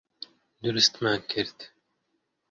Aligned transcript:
دروستمان 0.63 1.19
کرد. 1.31 1.59